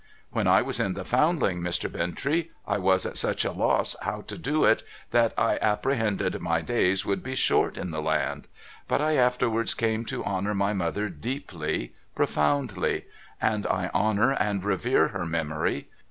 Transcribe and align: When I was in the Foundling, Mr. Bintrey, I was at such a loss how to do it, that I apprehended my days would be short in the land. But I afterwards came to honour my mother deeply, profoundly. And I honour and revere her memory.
When 0.31 0.47
I 0.47 0.63
was 0.63 0.79
in 0.79 0.95
the 0.95 1.05
Foundling, 1.05 1.61
Mr. 1.61 1.87
Bintrey, 1.87 2.49
I 2.67 2.79
was 2.79 3.05
at 3.05 3.17
such 3.17 3.45
a 3.45 3.51
loss 3.51 3.95
how 4.01 4.21
to 4.21 4.35
do 4.35 4.65
it, 4.65 4.81
that 5.11 5.31
I 5.37 5.59
apprehended 5.61 6.39
my 6.41 6.61
days 6.61 7.05
would 7.05 7.21
be 7.21 7.35
short 7.35 7.77
in 7.77 7.91
the 7.91 8.01
land. 8.01 8.47
But 8.87 8.99
I 8.99 9.15
afterwards 9.15 9.75
came 9.75 10.03
to 10.05 10.25
honour 10.25 10.55
my 10.55 10.73
mother 10.73 11.07
deeply, 11.07 11.93
profoundly. 12.15 13.05
And 13.39 13.67
I 13.67 13.91
honour 13.93 14.31
and 14.31 14.65
revere 14.65 15.09
her 15.09 15.27
memory. 15.27 15.87